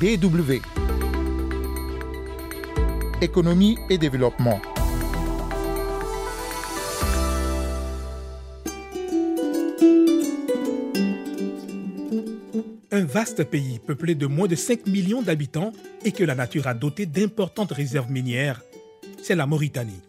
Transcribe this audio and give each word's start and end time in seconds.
BW. 0.00 0.62
Économie 3.20 3.76
et 3.90 3.98
développement. 3.98 4.58
Un 12.90 13.04
vaste 13.04 13.44
pays 13.44 13.78
peuplé 13.78 14.14
de 14.14 14.24
moins 14.24 14.48
de 14.48 14.54
5 14.54 14.86
millions 14.86 15.20
d'habitants 15.20 15.74
et 16.06 16.12
que 16.12 16.24
la 16.24 16.34
nature 16.34 16.66
a 16.66 16.72
doté 16.72 17.04
d'importantes 17.04 17.72
réserves 17.72 18.10
minières, 18.10 18.62
c'est 19.22 19.34
la 19.34 19.44
Mauritanie. 19.44 20.00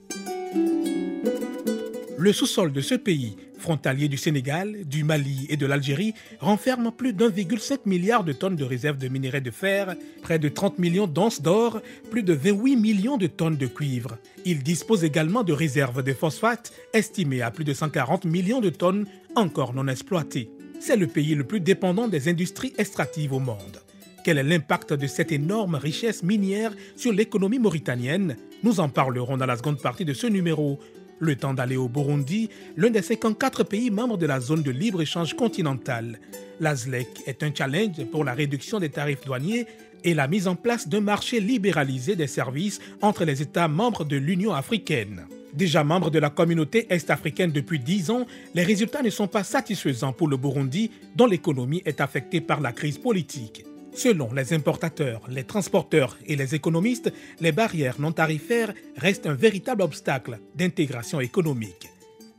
Le 2.17 2.31
sous-sol 2.31 2.71
de 2.71 2.79
ce 2.79 2.95
pays, 2.95 3.35
frontalier 3.61 4.09
du 4.09 4.17
Sénégal, 4.17 4.83
du 4.85 5.03
Mali 5.05 5.45
et 5.49 5.55
de 5.55 5.65
l'Algérie, 5.65 6.13
renferme 6.39 6.91
plus 6.91 7.13
d'1,5 7.13 7.79
milliard 7.85 8.23
de 8.23 8.33
tonnes 8.33 8.57
de 8.57 8.65
réserves 8.65 8.97
de 8.97 9.07
minerais 9.07 9.39
de 9.39 9.51
fer, 9.51 9.95
près 10.21 10.39
de 10.39 10.49
30 10.49 10.79
millions 10.79 11.07
d'onces 11.07 11.41
d'or, 11.41 11.81
plus 12.09 12.23
de 12.23 12.33
28 12.33 12.75
millions 12.75 13.17
de 13.17 13.27
tonnes 13.27 13.55
de 13.55 13.67
cuivre. 13.67 14.17
Il 14.43 14.63
dispose 14.63 15.03
également 15.03 15.43
de 15.43 15.53
réserves 15.53 16.03
de 16.03 16.13
phosphate 16.13 16.73
estimées 16.93 17.41
à 17.41 17.51
plus 17.51 17.63
de 17.63 17.73
140 17.73 18.25
millions 18.25 18.59
de 18.59 18.69
tonnes 18.69 19.05
encore 19.35 19.73
non 19.73 19.87
exploitées. 19.87 20.49
C'est 20.79 20.97
le 20.97 21.07
pays 21.07 21.35
le 21.35 21.43
plus 21.43 21.59
dépendant 21.59 22.07
des 22.07 22.27
industries 22.27 22.73
extractives 22.77 23.33
au 23.33 23.39
monde. 23.39 23.81
Quel 24.23 24.37
est 24.37 24.43
l'impact 24.43 24.93
de 24.93 25.07
cette 25.07 25.31
énorme 25.31 25.75
richesse 25.75 26.21
minière 26.21 26.73
sur 26.95 27.11
l'économie 27.11 27.59
mauritanienne? 27.59 28.35
Nous 28.63 28.79
en 28.79 28.89
parlerons 28.89 29.37
dans 29.37 29.47
la 29.47 29.57
seconde 29.57 29.79
partie 29.79 30.05
de 30.05 30.13
ce 30.13 30.27
numéro 30.27 30.79
le 31.21 31.35
temps 31.35 31.53
d'aller 31.53 31.77
au 31.77 31.87
Burundi, 31.87 32.49
l'un 32.75 32.89
des 32.89 33.01
54 33.01 33.63
pays 33.63 33.91
membres 33.91 34.17
de 34.17 34.25
la 34.25 34.41
zone 34.41 34.63
de 34.63 34.71
libre-échange 34.71 35.35
continentale. 35.35 36.19
L'ASLEC 36.59 37.07
est 37.27 37.43
un 37.43 37.53
challenge 37.53 38.03
pour 38.11 38.25
la 38.25 38.33
réduction 38.33 38.79
des 38.79 38.89
tarifs 38.89 39.23
douaniers 39.23 39.67
et 40.03 40.13
la 40.13 40.27
mise 40.27 40.47
en 40.47 40.55
place 40.55 40.87
d'un 40.87 40.99
marché 40.99 41.39
libéralisé 41.39 42.15
des 42.15 42.27
services 42.27 42.81
entre 43.01 43.23
les 43.23 43.41
États 43.41 43.67
membres 43.67 44.03
de 44.03 44.17
l'Union 44.17 44.51
africaine. 44.51 45.27
Déjà 45.53 45.83
membre 45.83 46.09
de 46.09 46.19
la 46.19 46.29
communauté 46.29 46.87
est-africaine 46.89 47.51
depuis 47.51 47.79
10 47.79 48.09
ans, 48.09 48.25
les 48.55 48.63
résultats 48.63 49.03
ne 49.03 49.09
sont 49.09 49.27
pas 49.27 49.43
satisfaisants 49.43 50.13
pour 50.13 50.27
le 50.27 50.37
Burundi, 50.37 50.91
dont 51.15 51.27
l'économie 51.27 51.83
est 51.85 52.01
affectée 52.01 52.41
par 52.41 52.61
la 52.61 52.71
crise 52.71 52.97
politique. 52.97 53.65
Selon 53.93 54.31
les 54.33 54.53
importateurs, 54.53 55.21
les 55.27 55.43
transporteurs 55.43 56.17
et 56.25 56.37
les 56.37 56.55
économistes, 56.55 57.11
les 57.41 57.51
barrières 57.51 57.99
non 57.99 58.13
tarifaires 58.13 58.73
restent 58.95 59.27
un 59.27 59.33
véritable 59.33 59.81
obstacle 59.81 60.39
d'intégration 60.55 61.19
économique. 61.19 61.89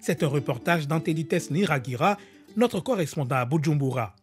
C'est 0.01 0.23
un 0.23 0.29
reportage 0.29 0.89
d'Antelites 0.89 1.51
Niragira, 1.51 2.17
notre 2.57 2.81
correspondant 2.81 3.37
à 3.37 3.45
Bujumbura. 3.45 4.15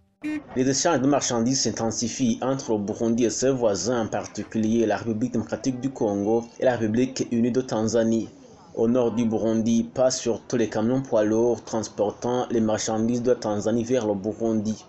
Les 0.56 0.68
échanges 0.68 1.02
de 1.02 1.08
marchandises 1.08 1.62
s'intensifient 1.62 2.40
entre 2.42 2.74
le 2.74 2.80
Burundi 2.80 3.26
et 3.26 3.30
ses 3.30 3.52
voisins, 3.52 4.02
en 4.02 4.08
particulier 4.08 4.86
la 4.86 4.98
République 4.98 5.34
démocratique 5.34 5.80
du 5.80 5.92
Congo 5.92 6.46
et 6.60 6.66
la 6.66 6.76
République 6.76 7.28
unie 7.32 7.52
de 7.52 7.62
Tanzanie. 7.62 8.28
Au 8.76 8.88
nord 8.88 9.14
du 9.14 9.26
Burundi 9.26 9.90
passent 9.94 10.20
surtout 10.20 10.58
les 10.58 10.68
camions 10.68 11.02
poids 11.02 11.24
lourds 11.24 11.64
transportant 11.64 12.48
les 12.50 12.60
marchandises 12.60 13.24
de 13.24 13.34
Tanzanie 13.36 13.84
vers 13.84 14.08
le 14.08 14.16
Burundi 14.16 14.84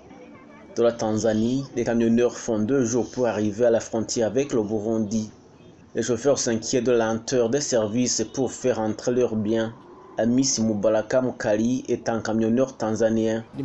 de 0.76 0.82
la 0.82 0.92
Tanzanie, 0.92 1.64
les 1.74 1.84
camionneurs 1.84 2.36
font 2.36 2.58
deux 2.58 2.84
jours 2.84 3.10
pour 3.10 3.26
arriver 3.26 3.66
à 3.66 3.70
la 3.70 3.80
frontière 3.80 4.28
avec 4.28 4.52
le 4.52 4.62
Burundi. 4.62 5.30
Les 5.94 6.02
chauffeurs 6.02 6.38
s'inquiètent 6.38 6.84
de 6.84 6.92
la 6.92 7.12
lenteur 7.12 7.50
des 7.50 7.60
services 7.60 8.24
pour 8.32 8.52
faire 8.52 8.78
entrer 8.78 9.12
leurs 9.12 9.34
biens. 9.34 9.74
Amis 10.18 10.58
Mubalaka 10.60 11.22
Mukali 11.22 11.84
est 11.88 12.08
un 12.08 12.20
camionneur 12.20 12.76
tanzanien. 12.76 13.44
De 13.56 13.64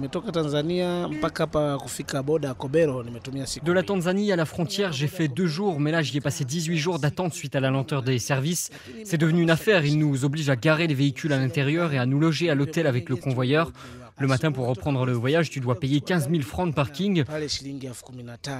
la 3.71 3.83
Tanzanie 3.83 4.31
à 4.31 4.35
la 4.35 4.45
frontière, 4.45 4.93
j'ai 4.93 5.07
fait 5.07 5.27
deux 5.27 5.47
jours, 5.47 5.79
mais 5.79 5.91
là 5.91 6.01
j'y 6.01 6.17
ai 6.17 6.21
passé 6.21 6.45
18 6.45 6.77
jours 6.77 6.99
d'attente 6.99 7.33
suite 7.33 7.55
à 7.55 7.59
la 7.59 7.71
lenteur 7.71 8.03
des 8.03 8.19
services. 8.19 8.69
C'est 9.03 9.17
devenu 9.17 9.41
une 9.41 9.51
affaire, 9.51 9.85
ils 9.85 9.99
nous 9.99 10.23
obligent 10.23 10.49
à 10.49 10.55
garer 10.55 10.87
les 10.87 10.95
véhicules 10.95 11.33
à 11.33 11.37
l'intérieur 11.37 11.93
et 11.93 11.97
à 11.97 12.05
nous 12.05 12.19
loger 12.19 12.49
à 12.49 12.55
l'hôtel 12.55 12.87
avec 12.87 13.09
le 13.09 13.17
convoyeur. 13.17 13.71
Le 14.17 14.27
matin, 14.27 14.51
pour 14.51 14.67
reprendre 14.67 15.05
le 15.05 15.11
voyage, 15.11 15.49
tu 15.49 15.59
dois 15.59 15.77
payer 15.77 15.99
15 15.99 16.29
000 16.29 16.41
francs 16.41 16.69
de 16.69 16.73
parking. 16.73 17.25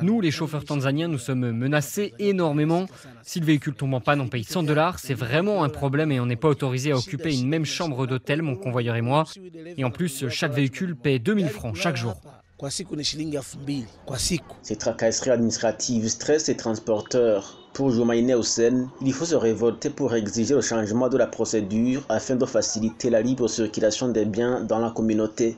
Nous, 0.02 0.20
les 0.20 0.32
chauffeurs 0.32 0.66
tanzaniens, 0.66 1.08
nous 1.08 1.18
sommes 1.18 1.52
menacés 1.52 2.14
énormément. 2.20 2.88
Si 3.24 3.40
le 3.40 3.46
véhicule 3.46 3.74
tombe 3.74 3.94
en 3.94 4.02
panne, 4.02 4.20
on 4.20 4.28
paye 4.28 4.44
100 4.44 4.64
dollars. 4.64 5.00
C'est 5.00 5.14
vraiment 5.14 5.64
un 5.64 5.70
problème 5.70 6.12
et 6.12 6.20
on 6.20 6.26
n'est 6.26 6.36
pas 6.36 6.50
autorisé 6.50 6.92
à 6.92 6.98
occuper 6.98 7.34
une 7.34 7.48
même 7.48 7.66
chambre 7.66 8.06
d'hôtel, 8.06 8.42
mon 8.42 8.56
convoyeur 8.56 8.98
et 8.98 9.02
moi. 9.02 9.24
Et 9.78 9.86
en 9.86 9.92
plus, 9.92 10.28
chaque 10.30 10.54
véhicule 10.54 10.96
paie 10.96 11.20
2000 11.20 11.48
francs 11.48 11.76
chaque 11.76 11.96
jour. 11.96 12.16
Ces 14.62 14.76
tracasseries 14.78 15.32
administratives 15.32 16.08
stressent 16.10 16.48
les 16.48 16.58
transporteurs. 16.58 17.65
Pour 17.75 17.91
Joumaïne 17.91 18.34
Hussein, 18.40 18.90
il 19.02 19.12
faut 19.12 19.25
se 19.25 19.36
révolter 19.36 19.90
pour 19.90 20.16
exiger 20.16 20.53
le 20.53 20.62
changement 20.62 21.09
de 21.09 21.18
la 21.18 21.28
procédure 21.28 22.06
afin 22.08 22.38
de 22.38 22.46
faciliter 22.46 23.09
la 23.09 23.22
libre 23.22 23.50
circulation 23.50 24.08
des 24.08 24.24
biens 24.24 24.63
dans 24.63 24.80
la 24.80 24.91
communauté. 24.91 25.58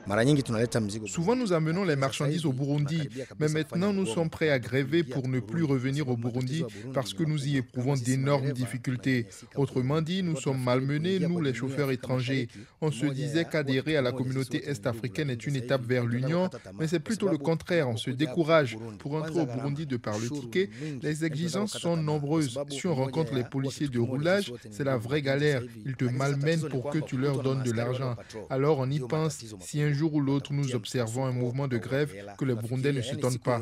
Souvent 1.06 1.36
nous 1.36 1.52
amenons 1.52 1.84
les 1.84 1.94
marchandises 1.94 2.44
au 2.44 2.52
Burundi, 2.52 3.08
mais 3.38 3.46
maintenant 3.46 3.92
nous 3.92 4.04
sommes 4.04 4.30
prêts 4.30 4.50
à 4.50 4.58
gréver 4.58 5.04
pour 5.04 5.28
ne 5.28 5.38
plus 5.38 5.62
revenir 5.62 6.08
au 6.08 6.16
Burundi 6.16 6.64
parce 6.92 7.14
que 7.14 7.22
nous 7.22 7.46
y 7.46 7.58
éprouvons 7.58 7.94
d'énormes 7.94 8.50
difficultés. 8.50 9.28
Autrement 9.54 10.02
dit, 10.02 10.24
nous 10.24 10.34
sommes 10.34 10.60
malmenés, 10.60 11.20
nous 11.20 11.40
les 11.40 11.54
chauffeurs 11.54 11.92
étrangers. 11.92 12.48
On 12.80 12.90
se 12.90 13.06
disait 13.06 13.44
qu'adhérer 13.44 13.96
à 13.96 14.02
la 14.02 14.10
communauté 14.10 14.68
est-africaine 14.68 15.30
est 15.30 15.46
une 15.46 15.54
étape 15.54 15.82
vers 15.86 16.04
l'Union, 16.04 16.50
mais 16.80 16.88
c'est 16.88 16.98
plutôt 16.98 17.28
le 17.28 17.38
contraire, 17.38 17.88
on 17.88 17.96
se 17.96 18.10
décourage. 18.10 18.76
Pour 18.98 19.14
entrer 19.14 19.38
au 19.38 19.46
Burundi 19.46 19.86
de 19.86 19.96
par 19.96 20.18
le 20.18 20.28
ticket, 20.28 20.68
les 21.00 21.24
exigences 21.24 21.78
sont 21.78 22.07
nombreuses. 22.08 22.58
Si 22.70 22.86
on 22.86 22.94
rencontre 22.94 23.34
les 23.34 23.44
policiers 23.44 23.88
de 23.88 24.00
roulage, 24.00 24.52
c'est 24.70 24.84
la 24.84 24.96
vraie 24.96 25.22
galère. 25.22 25.62
Ils 25.84 25.96
te 25.96 26.04
malmènent 26.04 26.68
pour 26.68 26.90
que 26.90 26.98
tu 26.98 27.16
leur 27.16 27.42
donnes 27.42 27.62
de 27.62 27.72
l'argent. 27.72 28.14
Alors 28.50 28.78
on 28.78 28.90
y 28.90 29.00
pense, 29.00 29.44
si 29.60 29.82
un 29.82 29.92
jour 29.92 30.14
ou 30.14 30.20
l'autre 30.20 30.52
nous 30.52 30.74
observons 30.74 31.24
un 31.26 31.32
mouvement 31.32 31.68
de 31.68 31.78
grève, 31.78 32.10
que 32.38 32.44
les 32.44 32.54
Burundais 32.54 32.92
ne 32.92 33.02
s'étonnent 33.02 33.38
pas. 33.38 33.60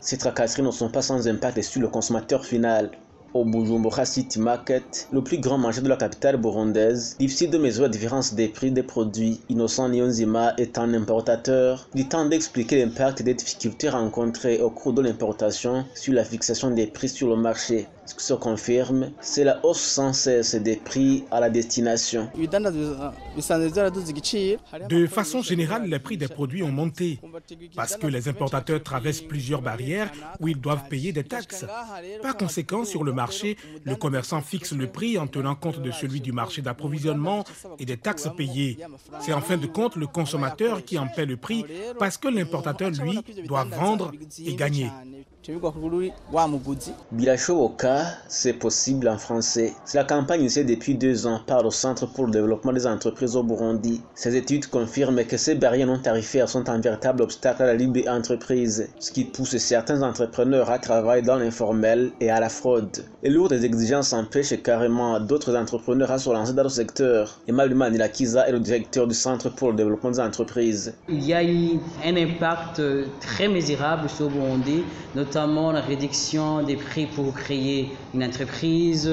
Ces 0.00 0.18
tracasseries 0.18 0.62
ne 0.62 0.70
sont 0.70 0.90
pas 0.90 1.02
sans 1.02 1.28
impact 1.28 1.62
sur 1.62 1.80
le 1.80 1.88
consommateur 1.88 2.44
final. 2.44 2.90
Au 3.34 3.44
Bujumbura 3.44 4.06
City 4.06 4.40
Market, 4.40 5.06
le 5.12 5.22
plus 5.22 5.38
grand 5.38 5.58
marché 5.58 5.82
de 5.82 5.88
la 5.88 5.98
capitale 5.98 6.38
burundaise, 6.38 7.14
difficile 7.18 7.50
de 7.50 7.58
mesurer 7.58 7.88
la 7.88 7.92
différence 7.92 8.32
des 8.32 8.48
prix 8.48 8.72
des 8.72 8.82
produits. 8.82 9.40
Innocent 9.50 9.90
Nyonzima 9.90 10.56
un 10.76 10.94
importateur. 10.94 11.90
Il 11.94 12.08
tente 12.08 12.30
d'expliquer 12.30 12.82
l'impact 12.82 13.22
des 13.22 13.34
difficultés 13.34 13.90
rencontrées 13.90 14.62
au 14.62 14.70
cours 14.70 14.94
de 14.94 15.02
l'importation 15.02 15.84
sur 15.94 16.14
la 16.14 16.24
fixation 16.24 16.70
des 16.70 16.86
prix 16.86 17.10
sur 17.10 17.28
le 17.28 17.36
marché. 17.36 17.86
Ce 18.08 18.14
qui 18.14 18.24
se 18.24 18.32
confirme, 18.32 19.10
c'est 19.20 19.44
la 19.44 19.62
hausse 19.66 19.82
sans 19.82 20.14
cesse 20.14 20.54
des 20.54 20.76
prix 20.76 21.24
à 21.30 21.40
la 21.40 21.50
destination. 21.50 22.30
De 24.88 25.06
façon 25.06 25.42
générale, 25.42 25.84
les 25.84 25.98
prix 25.98 26.16
des 26.16 26.28
produits 26.28 26.62
ont 26.62 26.72
monté 26.72 27.20
parce 27.76 27.98
que 27.98 28.06
les 28.06 28.26
importateurs 28.26 28.82
traversent 28.82 29.20
plusieurs 29.20 29.60
barrières 29.60 30.10
où 30.40 30.48
ils 30.48 30.58
doivent 30.58 30.88
payer 30.88 31.12
des 31.12 31.22
taxes. 31.24 31.66
Par 32.22 32.38
conséquent, 32.38 32.86
sur 32.86 33.04
le 33.04 33.12
marché, 33.12 33.58
le 33.84 33.94
commerçant 33.94 34.40
fixe 34.40 34.72
le 34.72 34.86
prix 34.86 35.18
en 35.18 35.26
tenant 35.26 35.54
compte 35.54 35.82
de 35.82 35.90
celui 35.90 36.22
du 36.22 36.32
marché 36.32 36.62
d'approvisionnement 36.62 37.44
et 37.78 37.84
des 37.84 37.98
taxes 37.98 38.30
payées. 38.34 38.78
C'est 39.20 39.34
en 39.34 39.42
fin 39.42 39.58
de 39.58 39.66
compte 39.66 39.96
le 39.96 40.06
consommateur 40.06 40.82
qui 40.82 40.98
en 40.98 41.08
paie 41.08 41.26
le 41.26 41.36
prix 41.36 41.66
parce 41.98 42.16
que 42.16 42.28
l'importateur, 42.28 42.90
lui, 42.90 43.20
doit 43.44 43.64
vendre 43.64 44.12
et 44.46 44.54
gagner. 44.54 44.90
C'est 48.28 48.52
possible 48.52 49.08
en 49.08 49.16
français. 49.18 49.72
C'est 49.84 49.96
la 49.96 50.04
campagne 50.04 50.40
initiée 50.40 50.64
depuis 50.64 50.94
deux 50.96 51.26
ans 51.26 51.40
par 51.46 51.62
le 51.62 51.70
Centre 51.70 52.06
pour 52.06 52.26
le 52.26 52.32
développement 52.32 52.72
des 52.72 52.86
entreprises 52.86 53.36
au 53.36 53.42
Burundi. 53.44 54.02
Ces 54.14 54.36
études 54.36 54.66
confirment 54.66 55.24
que 55.24 55.36
ces 55.36 55.54
barrières 55.54 55.86
non 55.86 55.98
tarifaires 55.98 56.48
sont 56.48 56.68
un 56.68 56.80
véritable 56.80 57.22
obstacle 57.22 57.62
à 57.62 57.66
la 57.66 57.74
libre 57.74 58.00
entreprise, 58.08 58.90
ce 58.98 59.12
qui 59.12 59.24
pousse 59.24 59.56
certains 59.58 60.02
entrepreneurs 60.02 60.70
à 60.70 60.78
travailler 60.78 61.22
dans 61.22 61.36
l'informel 61.36 62.10
et 62.20 62.30
à 62.30 62.40
la 62.40 62.48
fraude. 62.48 63.04
Les 63.22 63.30
lourdes 63.30 63.52
exigences 63.52 64.12
empêchent 64.12 64.60
carrément 64.62 65.18
d'autres 65.20 65.56
entrepreneurs 65.56 66.10
à 66.10 66.18
se 66.18 66.30
lancer 66.30 66.52
dans 66.52 66.64
le 66.64 66.68
secteur. 66.68 67.40
Emmanuel 67.46 67.76
Manilakiza 67.76 68.48
est 68.48 68.52
le 68.52 68.60
directeur 68.60 69.06
du 69.06 69.14
Centre 69.14 69.48
pour 69.50 69.70
le 69.70 69.76
développement 69.76 70.10
des 70.10 70.20
entreprises. 70.20 70.94
Il 71.08 71.24
y 71.24 71.32
a 71.32 71.44
eu 71.44 71.78
un 72.04 72.16
impact 72.16 72.82
très 73.20 73.48
mesurable 73.48 74.10
sur 74.10 74.26
le 74.26 74.32
Burundi, 74.32 74.82
notamment 75.14 75.27
la 75.34 75.80
réduction 75.80 76.62
des 76.62 76.76
prix 76.76 77.06
pour 77.06 77.34
créer 77.34 77.96
une 78.14 78.24
entreprise, 78.24 79.08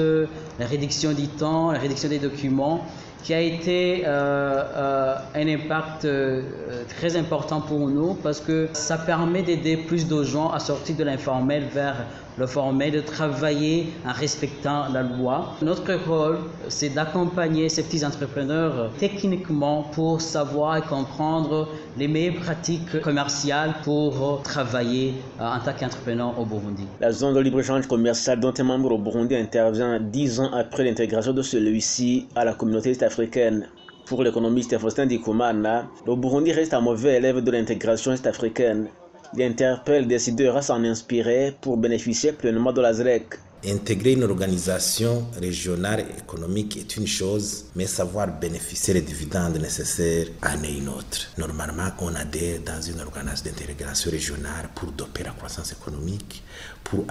la 0.58 0.66
réduction 0.66 1.12
du 1.12 1.28
temps, 1.28 1.72
la 1.72 1.78
réduction 1.78 2.08
des 2.08 2.18
documents, 2.18 2.84
qui 3.26 3.34
a 3.34 3.40
été 3.40 4.04
euh, 4.06 4.62
euh, 4.76 5.16
un 5.34 5.48
impact 5.48 6.04
euh, 6.04 6.84
très 6.96 7.16
important 7.16 7.60
pour 7.60 7.88
nous 7.88 8.14
parce 8.14 8.40
que 8.40 8.68
ça 8.72 8.98
permet 8.98 9.42
d'aider 9.42 9.76
plus 9.76 10.06
de 10.06 10.22
gens 10.22 10.50
à 10.50 10.60
sortir 10.60 10.94
de 10.94 11.02
l'informel 11.02 11.64
vers 11.74 12.06
le 12.38 12.46
former, 12.46 12.90
de 12.90 13.00
travailler 13.00 13.92
en 14.06 14.12
respectant 14.12 14.88
la 14.92 15.02
loi. 15.02 15.54
Notre 15.62 15.94
rôle, 16.06 16.38
c'est 16.68 16.90
d'accompagner 16.90 17.68
ces 17.68 17.82
petits 17.82 18.04
entrepreneurs 18.04 18.90
techniquement 18.98 19.84
pour 19.92 20.20
savoir 20.20 20.76
et 20.76 20.82
comprendre 20.82 21.68
les 21.96 22.08
meilleures 22.08 22.42
pratiques 22.42 23.00
commerciales 23.00 23.74
pour 23.84 24.42
travailler 24.42 25.14
en 25.40 25.58
tant 25.60 25.72
qu'entrepreneur 25.78 26.38
au 26.38 26.44
Burundi. 26.44 26.84
La 27.00 27.12
zone 27.12 27.34
de 27.34 27.40
libre-échange 27.40 27.86
commercial 27.86 28.40
dont 28.40 28.52
un 28.56 28.64
membre 28.64 28.92
au 28.92 28.98
Burundi 28.98 29.34
intervient 29.34 30.00
dix 30.00 30.40
ans 30.40 30.50
après 30.52 30.84
l'intégration 30.84 31.32
de 31.32 31.42
celui-ci 31.42 32.26
à 32.34 32.44
la 32.44 32.54
communauté 32.54 32.90
est-africaine. 32.90 33.68
Pour 34.04 34.22
l'économiste 34.22 34.78
Faustin 34.78 35.06
Dikumana, 35.06 35.86
le 36.06 36.14
Burundi 36.14 36.52
reste 36.52 36.74
un 36.74 36.80
mauvais 36.80 37.16
élève 37.16 37.42
de 37.42 37.50
l'intégration 37.50 38.12
est-africaine. 38.12 38.88
Il 39.34 39.42
interpelle 39.42 40.06
décideurs 40.06 40.56
à 40.56 40.62
s'en 40.62 40.82
inspirer 40.84 41.56
pour 41.60 41.76
bénéficier 41.76 42.32
pleinement 42.32 42.72
de 42.72 42.80
la 42.80 42.92
ZREC. 42.92 43.34
Intégrer 43.66 44.12
une 44.12 44.22
organisation 44.24 45.26
régionale 45.40 46.04
économique 46.18 46.76
est 46.76 46.96
une 46.96 47.06
chose, 47.06 47.64
mais 47.74 47.86
savoir 47.86 48.28
bénéficier 48.28 48.94
des 48.94 49.00
dividendes 49.00 49.58
nécessaires 49.58 50.26
en 50.42 50.62
est 50.62 50.74
une 50.74 50.88
autre. 50.88 51.32
Normalement, 51.38 51.88
on 52.00 52.14
adhère 52.14 52.60
dans 52.60 52.80
une 52.80 53.00
organisation 53.00 53.50
d'intégration 53.50 54.10
régionale 54.10 54.68
pour 54.74 54.92
doper 54.92 55.24
la 55.24 55.30
croissance 55.32 55.72
économique, 55.72 56.42
pour 56.84 57.04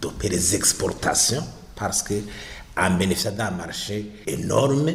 doper 0.00 0.28
les 0.30 0.54
exportations, 0.54 1.44
parce 1.76 2.02
que 2.02 2.14
en 2.76 2.90
bénéficiant 2.96 3.32
d'un 3.32 3.50
marché 3.50 4.12
énorme, 4.26 4.92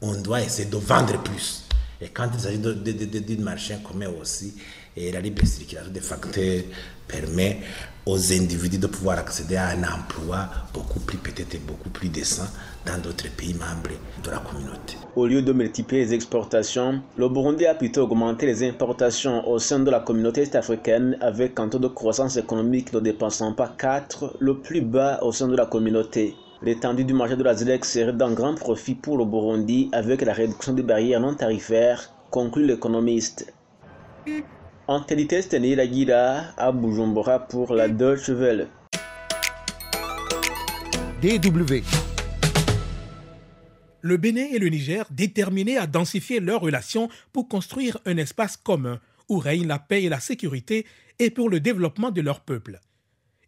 on 0.00 0.14
doit 0.14 0.40
essayer 0.40 0.68
de 0.68 0.76
vendre 0.76 1.20
plus. 1.22 1.64
Et 2.00 2.08
quand 2.08 2.28
il 2.32 2.40
s'agit 2.40 2.58
d'un 2.58 3.44
marché 3.44 3.76
commun 3.82 4.08
aussi, 4.20 4.54
et 4.96 5.12
la 5.12 5.20
libre 5.20 5.44
circulation 5.44 5.92
des 5.92 6.00
facteurs 6.00 6.62
permet 7.08 7.58
aux 8.06 8.32
individus 8.32 8.78
de 8.78 8.86
pouvoir 8.86 9.18
accéder 9.18 9.56
à 9.56 9.68
un 9.68 9.82
emploi 9.82 10.48
beaucoup 10.72 11.00
plus 11.00 11.18
peut-être 11.18 11.64
beaucoup 11.66 11.88
plus 11.90 12.08
décent 12.08 12.46
dans 12.86 12.98
d'autres 12.98 13.30
pays 13.34 13.54
membres 13.54 13.96
de 14.22 14.30
la 14.30 14.38
communauté. 14.38 14.96
Au 15.16 15.26
lieu 15.26 15.42
de 15.42 15.52
multiplier 15.52 16.04
les 16.04 16.14
exportations, 16.14 17.02
le 17.16 17.28
Burundi 17.28 17.66
a 17.66 17.74
plutôt 17.74 18.02
augmenté 18.02 18.46
les 18.46 18.62
importations 18.68 19.48
au 19.48 19.58
sein 19.58 19.80
de 19.80 19.90
la 19.90 20.00
communauté 20.00 20.42
est-africaine 20.42 21.16
avec 21.20 21.58
un 21.58 21.68
taux 21.68 21.78
de 21.78 21.88
croissance 21.88 22.36
économique 22.36 22.92
ne 22.92 23.00
dépassant 23.00 23.54
pas 23.54 23.74
4, 23.78 24.36
le 24.38 24.58
plus 24.58 24.82
bas 24.82 25.18
au 25.22 25.32
sein 25.32 25.48
de 25.48 25.56
la 25.56 25.66
communauté. 25.66 26.36
L'étendue 26.62 27.04
du 27.04 27.14
marché 27.14 27.36
de 27.36 27.42
la 27.42 27.54
ZLEC 27.54 27.84
serait 27.84 28.12
d'un 28.12 28.32
grand 28.32 28.54
profit 28.54 28.94
pour 28.94 29.18
le 29.18 29.24
Burundi 29.24 29.88
avec 29.92 30.22
la 30.22 30.32
réduction 30.32 30.72
des 30.72 30.82
barrières 30.82 31.20
non 31.20 31.34
tarifaires, 31.34 32.10
conclut 32.30 32.66
l'économiste. 32.66 33.52
Antélité 34.86 35.40
Lagira 35.74 36.52
à 36.58 36.70
Bujumbura 36.70 37.38
pour 37.38 37.72
la 37.72 37.88
Deutsche 37.88 38.28
Welle. 38.28 38.68
DW. 41.22 41.82
Le 44.02 44.16
Bénin 44.18 44.44
et 44.52 44.58
le 44.58 44.68
Niger 44.68 45.06
déterminés 45.10 45.78
à 45.78 45.86
densifier 45.86 46.38
leurs 46.38 46.60
relations 46.60 47.08
pour 47.32 47.48
construire 47.48 47.96
un 48.04 48.18
espace 48.18 48.58
commun 48.58 49.00
où 49.30 49.38
règne 49.38 49.66
la 49.66 49.78
paix 49.78 50.02
et 50.02 50.10
la 50.10 50.20
sécurité 50.20 50.84
et 51.18 51.30
pour 51.30 51.48
le 51.48 51.60
développement 51.60 52.10
de 52.10 52.20
leur 52.20 52.40
peuple. 52.40 52.78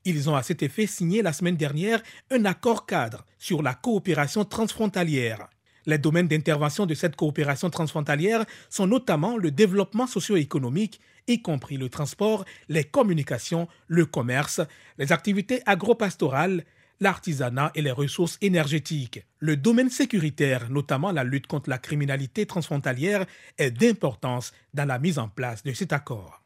Ils 0.06 0.31
ont 0.31 0.37
à 0.37 0.43
cet 0.43 0.62
effet 0.62 0.87
signé 0.87 1.21
la 1.21 1.35
semaine 1.35 1.56
dernière 1.56 2.03
un 2.31 2.47
accord 2.47 2.87
cadre 2.87 3.27
sur 3.38 3.62
la 3.62 3.75
coopération 3.75 4.47
transfrontalière. 4.47 5.50
Les 5.87 5.99
domaines 5.99 6.29
d'intervention 6.29 6.85
de 6.85 6.94
cette 6.94 7.17
coopération 7.17 7.71
transfrontalière 7.71 8.44
sont 8.69 8.88
notamment 8.88 9.37
le 9.37 9.53
développement 9.53 10.06
socio-économique, 10.06 11.00
y 11.29 11.43
compris 11.43 11.77
le 11.77 11.88
transport, 11.88 12.44
les 12.69 12.85
communications, 12.85 13.69
le 13.87 14.05
commerce, 14.05 14.61
les 14.99 15.12
activités 15.12 15.62
agro-pastorales, 15.65 16.65
l'artisanat 17.00 17.71
et 17.75 17.83
les 17.83 17.91
ressources 17.91 18.38
énergétiques. 18.41 19.25
Le 19.38 19.56
domaine 19.56 19.91
sécuritaire, 19.91 20.71
notamment 20.71 21.12
la 21.12 21.25
lutte 21.25 21.47
contre 21.47 21.71
la 21.71 21.79
criminalité 21.79 22.47
transfrontalière, 22.47 23.27
est 23.59 23.71
d'importance 23.71 24.53
dans 24.75 24.87
la 24.87 24.99
mise 24.99 25.19
en 25.19 25.29
place 25.29 25.62
de 25.62 25.73
cet 25.73 25.93
accord. 25.93 26.46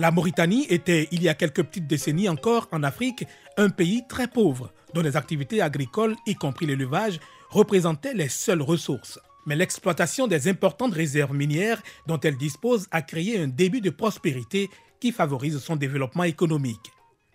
La 0.00 0.10
Mauritanie 0.10 0.64
était, 0.70 1.08
il 1.12 1.22
y 1.22 1.28
a 1.28 1.34
quelques 1.34 1.62
petites 1.62 1.86
décennies 1.86 2.30
encore, 2.30 2.68
en 2.72 2.82
Afrique, 2.84 3.26
un 3.58 3.68
pays 3.68 4.02
très 4.08 4.28
pauvre, 4.28 4.72
dont 4.94 5.02
les 5.02 5.14
activités 5.14 5.60
agricoles, 5.60 6.16
y 6.24 6.34
compris 6.36 6.64
l'élevage, 6.64 7.20
représentaient 7.50 8.14
les 8.14 8.30
seules 8.30 8.62
ressources. 8.62 9.18
Mais 9.44 9.56
l'exploitation 9.56 10.26
des 10.26 10.48
importantes 10.48 10.94
réserves 10.94 11.34
minières 11.34 11.82
dont 12.06 12.18
elle 12.18 12.38
dispose 12.38 12.88
a 12.92 13.02
créé 13.02 13.38
un 13.38 13.48
début 13.48 13.82
de 13.82 13.90
prospérité 13.90 14.70
qui 15.00 15.12
favorise 15.12 15.58
son 15.58 15.76
développement 15.76 16.24
économique. 16.24 16.90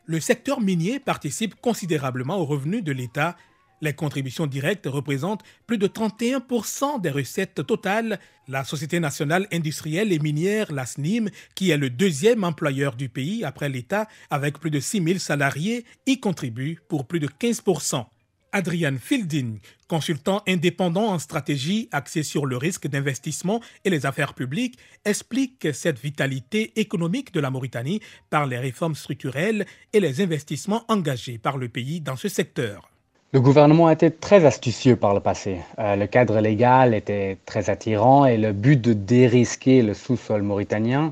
Le 0.07 0.19
secteur 0.19 0.59
minier 0.59 0.99
participe 0.99 1.53
considérablement 1.61 2.37
aux 2.39 2.45
revenus 2.45 2.83
de 2.83 2.93
l'État 2.93 3.37
les 3.85 3.93
contributions 3.93 4.47
directes 4.47 4.87
représentent 4.87 5.43
plus 5.65 5.77
de 5.77 5.87
31% 5.87 6.99
des 6.99 7.09
recettes 7.09 7.65
totales. 7.65 8.19
La 8.47 8.63
Société 8.63 8.99
nationale 8.99 9.47
industrielle 9.53 10.11
et 10.11 10.19
minière, 10.19 10.71
la 10.73 10.85
SNIM, 10.85 11.29
qui 11.55 11.69
est 11.69 11.77
le 11.77 11.89
deuxième 11.89 12.43
employeur 12.43 12.95
du 12.95 13.07
pays 13.07 13.45
après 13.45 13.69
l'État, 13.69 14.07
avec 14.29 14.59
plus 14.59 14.71
de 14.71 14.79
6 14.79 15.03
000 15.03 15.19
salariés, 15.19 15.85
y 16.05 16.19
contribue 16.19 16.79
pour 16.89 17.07
plus 17.07 17.19
de 17.19 17.27
15%. 17.27 18.05
Adrian 18.51 18.95
Fielding, 19.01 19.59
consultant 19.89 20.41
indépendant 20.47 21.07
en 21.07 21.19
stratégie 21.19 21.89
axé 21.91 22.23
sur 22.23 22.45
le 22.45 22.55
risque 22.55 22.87
d'investissement 22.87 23.59
et 23.83 23.89
les 23.89 24.05
affaires 24.05 24.33
publiques, 24.33 24.79
explique 25.03 25.67
cette 25.73 25.99
vitalité 25.99 26.71
économique 26.79 27.33
de 27.33 27.41
la 27.41 27.49
Mauritanie 27.49 27.99
par 28.29 28.45
les 28.45 28.57
réformes 28.57 28.95
structurelles 28.95 29.65
et 29.91 29.99
les 29.99 30.21
investissements 30.21 30.85
engagés 30.87 31.37
par 31.37 31.57
le 31.57 31.67
pays 31.67 31.99
dans 31.99 32.15
ce 32.15 32.29
secteur. 32.29 32.94
Le 33.35 33.41
gouvernement 33.41 33.87
a 33.87 33.91
été 33.91 34.11
très 34.11 34.45
astucieux 34.45 34.95
par 34.95 35.13
le 35.13 35.19
passé. 35.19 35.57
Euh, 35.77 35.97
le 35.97 36.07
cadre 36.07 36.39
légal 36.39 36.93
était 36.93 37.37
très 37.45 37.69
attirant 37.69 38.25
et 38.25 38.37
le 38.37 38.53
but 38.53 38.79
de 38.79 38.93
dérisquer 38.93 39.81
le 39.81 39.93
sous-sol 39.93 40.41
mauritanien, 40.41 41.11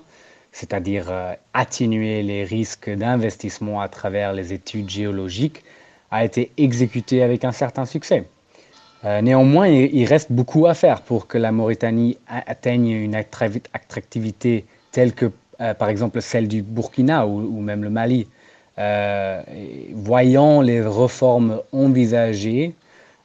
c'est-à-dire 0.53 1.07
euh, 1.09 1.33
atténuer 1.53 2.23
les 2.23 2.45
risques 2.45 2.89
d'investissement 2.89 3.81
à 3.81 3.89
travers 3.89 4.31
les 4.31 4.53
études 4.53 4.89
géologiques, 4.89 5.65
a 6.11 6.23
été 6.23 6.53
exécuté 6.55 7.23
avec 7.23 7.43
un 7.43 7.51
certain 7.51 7.83
succès. 7.83 8.25
Euh, 9.03 9.19
néanmoins, 9.21 9.67
il, 9.67 10.05
reste 10.05 10.31
beaucoup 10.31 10.65
à 10.65 10.75
faire 10.75 11.01
pour 11.01 11.27
que 11.27 11.37
la 11.37 11.51
Mauritanie 11.51 12.19
atteigne 12.25 12.87
une 12.87 13.15
attractivité 13.15 14.65
telle 14.93 15.11
que, 15.11 15.29
par 15.77 15.89
exemple, 15.89 16.21
celle 16.21 16.47
du 16.47 16.61
Burkina 16.61 17.27
ou 17.27 17.59
même 17.59 17.83
le 17.83 17.89
Mali. 17.89 18.29
Euh, 18.79 19.43
voyant 19.93 20.61
les 20.61 20.81
réformes 20.81 21.61
envisagées 21.71 22.73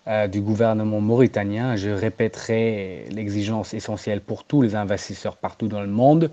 euh, 0.06 0.26
du 0.26 0.40
gouvernement 0.40 1.00
mauritanien, 1.00 1.76
je 1.76 1.90
répéterai 1.90 3.06
l'exigence 3.10 3.72
essentielle 3.72 4.20
pour 4.20 4.44
tous 4.44 4.60
les 4.60 4.74
investisseurs 4.74 5.36
partout 5.36 5.68
dans 5.68 5.80
le 5.80 5.88
monde, 5.88 6.30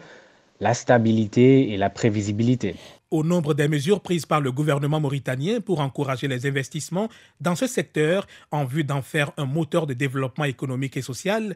la 0.59 0.73
stabilité 0.73 1.71
et 1.71 1.77
la 1.77 1.89
prévisibilité. 1.89 2.75
Au 3.11 3.23
nombre 3.23 3.53
des 3.53 3.67
mesures 3.67 4.01
prises 4.01 4.25
par 4.25 4.41
le 4.41 4.51
gouvernement 4.51 4.99
mauritanien 4.99 5.61
pour 5.61 5.79
encourager 5.79 6.27
les 6.27 6.45
investissements 6.45 7.07
dans 7.39 7.55
ce 7.55 7.67
secteur 7.67 8.27
en 8.51 8.65
vue 8.65 8.83
d'en 8.83 9.01
faire 9.01 9.31
un 9.37 9.45
moteur 9.45 9.87
de 9.87 9.93
développement 9.93 10.45
économique 10.45 10.97
et 10.97 11.01
social, 11.01 11.55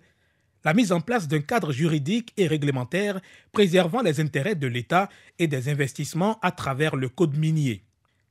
la 0.63 0.73
mise 0.73 0.91
en 0.91 1.01
place 1.01 1.27
d'un 1.27 1.41
cadre 1.41 1.71
juridique 1.71 2.33
et 2.37 2.47
réglementaire 2.47 3.21
préservant 3.51 4.01
les 4.01 4.19
intérêts 4.19 4.55
de 4.55 4.67
l'État 4.67 5.09
et 5.37 5.47
des 5.47 5.69
investissements 5.69 6.39
à 6.41 6.51
travers 6.51 6.95
le 6.95 7.09
code 7.09 7.37
minier, 7.37 7.83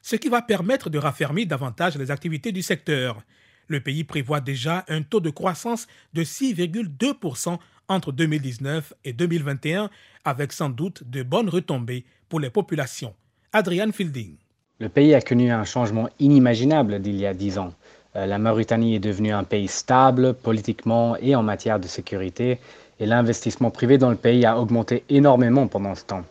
ce 0.02 0.16
qui 0.16 0.28
va 0.28 0.42
permettre 0.42 0.90
de 0.90 0.98
raffermir 0.98 1.46
davantage 1.46 1.96
les 1.96 2.10
activités 2.10 2.52
du 2.52 2.62
secteur. 2.62 3.22
Le 3.66 3.80
pays 3.80 4.04
prévoit 4.04 4.40
déjà 4.40 4.84
un 4.88 5.02
taux 5.02 5.20
de 5.20 5.30
croissance 5.30 5.86
de 6.14 6.24
6,2% 6.24 7.58
entre 7.88 8.12
2019 8.12 8.94
et 9.04 9.12
2021, 9.12 9.90
avec 10.24 10.52
sans 10.52 10.70
doute 10.70 11.08
de 11.08 11.22
bonnes 11.22 11.48
retombées 11.48 12.04
pour 12.28 12.40
les 12.40 12.50
populations. 12.50 13.14
Adrian 13.52 13.92
Fielding. 13.92 14.36
Le 14.80 14.88
pays 14.88 15.14
a 15.14 15.20
connu 15.20 15.50
un 15.50 15.64
changement 15.64 16.08
inimaginable 16.18 17.00
d'il 17.00 17.16
y 17.16 17.26
a 17.26 17.34
dix 17.34 17.58
ans. 17.58 17.74
Euh, 18.16 18.26
la 18.26 18.38
Mauritanie 18.38 18.96
est 18.96 19.00
devenue 19.00 19.32
un 19.32 19.44
pays 19.44 19.68
stable 19.68 20.34
politiquement 20.34 21.16
et 21.20 21.36
en 21.36 21.42
matière 21.42 21.78
de 21.78 21.86
sécurité, 21.86 22.58
et 23.00 23.06
l'investissement 23.06 23.70
privé 23.70 23.98
dans 23.98 24.10
le 24.10 24.16
pays 24.16 24.44
a 24.46 24.58
augmenté 24.58 25.04
énormément 25.08 25.66
pendant 25.66 25.94
ce 25.94 26.04
temps. 26.04 26.24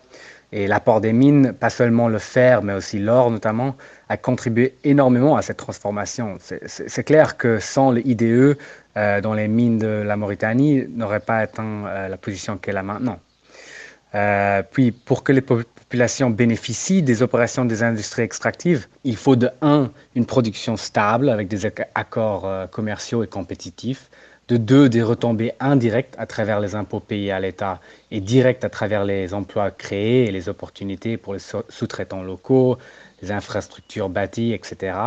Et 0.51 0.67
l'apport 0.67 1.01
des 1.01 1.13
mines, 1.13 1.53
pas 1.53 1.69
seulement 1.69 2.07
le 2.07 2.19
fer, 2.19 2.63
mais 2.63 2.73
aussi 2.73 2.99
l'or 2.99 3.29
notamment, 3.29 3.75
a 4.09 4.17
contribué 4.17 4.75
énormément 4.83 5.35
à 5.35 5.41
cette 5.41 5.57
transformation. 5.57 6.37
C'est 6.39 7.03
clair 7.03 7.37
que 7.37 7.59
sans 7.59 7.91
l'IDE, 7.91 8.57
euh, 8.95 9.21
dans 9.21 9.33
les 9.33 9.47
mines 9.47 9.77
de 9.77 9.87
la 9.87 10.15
Mauritanie 10.15 10.85
n'aurait 10.89 11.19
pas 11.19 11.37
atteint 11.37 11.85
euh, 11.85 12.07
la 12.07 12.17
position 12.17 12.57
qu'elle 12.57 12.77
a 12.77 12.83
maintenant. 12.83 13.19
puis 14.71 14.91
pour 14.91 15.23
que 15.23 15.33
les 15.33 15.41
population 15.87 16.29
bénéficie 16.29 17.01
des 17.01 17.21
opérations 17.21 17.63
des 17.63 17.81
industries 17.81 18.23
extractives, 18.23 18.87
il 19.05 19.15
faut 19.15 19.37
de 19.37 19.49
un, 19.61 19.89
une 20.15 20.25
production 20.25 20.75
stable 20.75 21.29
avec 21.29 21.47
des 21.47 21.65
accords 21.95 22.45
euh, 22.45 22.67
commerciaux 22.67 23.23
et 23.23 23.27
compétitifs, 23.27 24.09
de 24.49 24.57
deux, 24.57 24.89
des 24.89 25.01
retombées 25.01 25.53
indirectes 25.61 26.15
à 26.17 26.25
travers 26.25 26.59
les 26.59 26.75
impôts 26.75 26.99
payés 26.99 27.31
à 27.31 27.39
l'État 27.39 27.79
et 28.11 28.19
directes 28.19 28.65
à 28.65 28.69
travers 28.69 29.05
les 29.05 29.33
emplois 29.33 29.71
créés 29.71 30.25
et 30.25 30.31
les 30.31 30.49
opportunités 30.49 31.15
pour 31.15 31.33
les 31.33 31.39
sous-traitants 31.39 32.21
locaux, 32.21 32.77
les 33.21 33.31
infrastructures 33.31 34.09
bâties, 34.09 34.51
etc. 34.51 34.97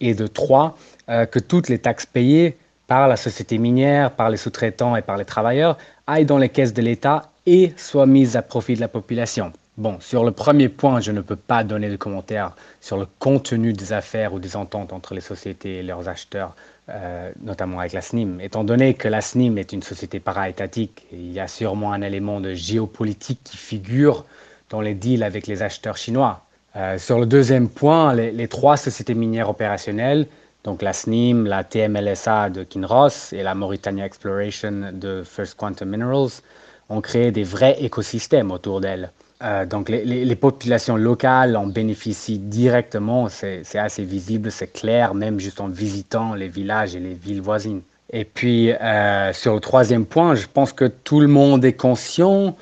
Et 0.00 0.12
de 0.12 0.26
trois, 0.26 0.76
euh, 1.08 1.24
que 1.24 1.38
toutes 1.38 1.70
les 1.70 1.78
taxes 1.78 2.04
payées 2.04 2.58
par 2.86 3.08
la 3.08 3.16
société 3.16 3.56
minière, 3.56 4.10
par 4.10 4.28
les 4.28 4.36
sous-traitants 4.36 4.94
et 4.94 5.00
par 5.00 5.16
les 5.16 5.24
travailleurs 5.24 5.78
aillent 6.06 6.26
dans 6.26 6.36
les 6.36 6.50
caisses 6.50 6.74
de 6.74 6.82
l'État 6.82 7.32
et 7.46 7.72
soient 7.78 8.04
mises 8.04 8.36
à 8.36 8.42
profit 8.42 8.74
de 8.74 8.80
la 8.80 8.88
population. 8.88 9.54
Bon, 9.78 9.98
sur 10.00 10.22
le 10.22 10.32
premier 10.32 10.68
point, 10.68 11.00
je 11.00 11.12
ne 11.12 11.22
peux 11.22 11.36
pas 11.36 11.64
donner 11.64 11.88
de 11.88 11.96
commentaires 11.96 12.54
sur 12.82 12.98
le 12.98 13.06
contenu 13.18 13.72
des 13.72 13.94
affaires 13.94 14.34
ou 14.34 14.38
des 14.38 14.54
ententes 14.54 14.92
entre 14.92 15.14
les 15.14 15.22
sociétés 15.22 15.78
et 15.78 15.82
leurs 15.82 16.10
acheteurs, 16.10 16.54
euh, 16.90 17.32
notamment 17.40 17.80
avec 17.80 17.94
la 17.94 18.02
SNIM. 18.02 18.38
Étant 18.40 18.64
donné 18.64 18.92
que 18.92 19.08
la 19.08 19.22
SNIM 19.22 19.56
est 19.56 19.72
une 19.72 19.82
société 19.82 20.20
para-étatique, 20.20 21.06
il 21.10 21.32
y 21.32 21.40
a 21.40 21.48
sûrement 21.48 21.94
un 21.94 22.02
élément 22.02 22.42
de 22.42 22.52
géopolitique 22.52 23.40
qui 23.44 23.56
figure 23.56 24.26
dans 24.68 24.82
les 24.82 24.94
deals 24.94 25.22
avec 25.22 25.46
les 25.46 25.62
acheteurs 25.62 25.96
chinois. 25.96 26.44
Euh, 26.76 26.98
sur 26.98 27.18
le 27.18 27.24
deuxième 27.24 27.70
point, 27.70 28.14
les, 28.14 28.30
les, 28.30 28.48
trois 28.48 28.76
sociétés 28.76 29.14
minières 29.14 29.48
opérationnelles, 29.48 30.26
donc 30.64 30.82
la 30.82 30.92
SNIM, 30.92 31.44
la 31.46 31.64
TMLSA 31.64 32.50
de 32.50 32.62
Kinross 32.62 33.32
et 33.32 33.42
la 33.42 33.54
Mauritania 33.54 34.04
Exploration 34.04 34.90
de 34.92 35.22
First 35.24 35.54
Quantum 35.54 35.88
Minerals, 35.88 36.42
ont 36.90 37.00
créé 37.00 37.32
des 37.32 37.44
vrais 37.44 37.82
écosystèmes 37.82 38.50
autour 38.50 38.82
d'elles. 38.82 39.10
Euh, 39.42 39.66
donc 39.66 39.88
les, 39.88 40.36
populations 40.36 40.96
locales 40.96 41.56
en 41.56 41.66
bénéficient 41.66 42.38
directement, 42.38 43.28
c'est 43.28 43.64
assez 43.76 44.04
visible, 44.04 44.52
c'est 44.52 44.72
clair, 44.72 45.14
même 45.14 45.40
juste 45.40 45.60
en 45.60 45.68
visitant 45.68 46.34
les 46.34 46.48
villages 46.48 46.94
et 46.94 47.00
les 47.00 47.14
villes 47.14 47.42
voisines. 47.42 47.82
Et 48.10 48.24
puis 48.24 48.72
euh, 48.72 49.32
sur 49.32 49.54
le 49.54 49.60
troisième 49.60 50.06
point, 50.06 50.34
je 50.34 50.46
pense 50.52 50.72
que 50.72 50.84
tout 50.84 51.20
le 51.20 51.28
monde 51.28 51.64
est 51.64 51.72
conscient 51.72 52.56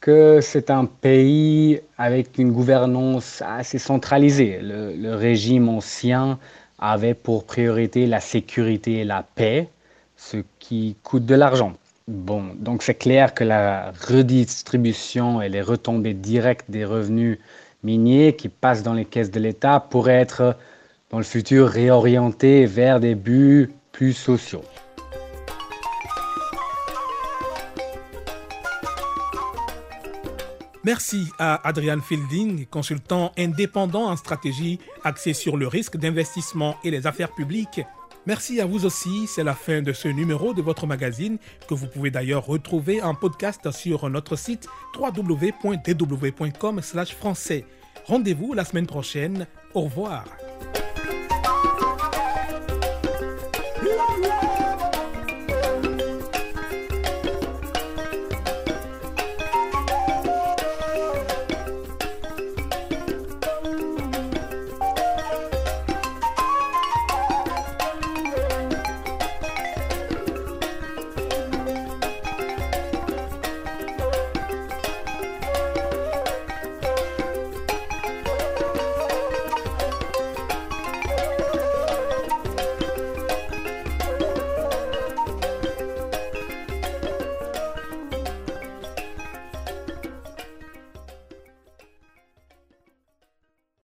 que 0.00 0.40
c'est 0.42 0.70
un 0.70 0.86
pays 0.86 1.80
avec 1.98 2.36
une 2.38 2.52
gouvernance 2.52 3.42
assez 3.46 3.78
centralisée. 3.78 4.58
le 4.60 5.14
régime 5.14 5.68
ancien 5.68 6.38
avait 6.78 7.14
pour 7.14 7.44
priorité 7.44 8.06
la 8.06 8.20
sécurité 8.20 9.00
et 9.00 9.04
la 9.04 9.22
paix, 9.22 9.68
ce 10.16 10.38
qui 10.58 10.96
coûte 11.02 11.24
de 11.26 11.34
l'argent. 11.34 11.74
Bon, 12.06 12.54
donc 12.58 12.82
c'est 12.82 12.96
clair 12.96 13.32
que 13.32 13.44
la 13.44 13.90
redistribution 13.92 15.40
et 15.40 15.48
les 15.48 15.62
retombées 15.62 16.12
directes 16.12 16.70
des 16.70 16.84
revenus 16.84 17.38
miniers 17.82 18.36
qui 18.36 18.50
passent 18.50 18.82
dans 18.82 18.92
les 18.92 19.06
caisses 19.06 19.30
de 19.30 19.40
l'État 19.40 19.80
pourraient 19.80 20.20
être 20.20 20.54
dans 21.08 21.16
le 21.16 21.24
futur 21.24 21.66
réorientées 21.66 22.66
vers 22.66 23.00
des 23.00 23.14
buts 23.14 23.70
plus 23.90 24.12
sociaux. 24.12 24.64
Merci 30.84 31.24
à 31.38 31.66
Adrian 31.66 32.02
Fielding, 32.02 32.66
consultant 32.66 33.32
indépendant 33.38 34.10
en 34.10 34.16
stratégie 34.16 34.78
axé 35.04 35.32
sur 35.32 35.56
le 35.56 35.66
risque 35.66 35.96
d'investissement 35.96 36.76
et 36.84 36.90
les 36.90 37.06
affaires 37.06 37.34
publiques 37.34 37.80
Merci 38.26 38.60
à 38.60 38.66
vous 38.66 38.86
aussi, 38.86 39.26
c'est 39.26 39.44
la 39.44 39.54
fin 39.54 39.82
de 39.82 39.92
ce 39.92 40.08
numéro 40.08 40.54
de 40.54 40.62
votre 40.62 40.86
magazine 40.86 41.36
que 41.68 41.74
vous 41.74 41.86
pouvez 41.86 42.10
d'ailleurs 42.10 42.46
retrouver 42.46 43.02
en 43.02 43.14
podcast 43.14 43.70
sur 43.70 44.08
notre 44.08 44.36
site 44.36 44.66
www.dw.com/français. 44.98 47.66
Rendez-vous 48.06 48.54
la 48.54 48.64
semaine 48.64 48.86
prochaine. 48.86 49.46
Au 49.74 49.82
revoir. 49.82 50.24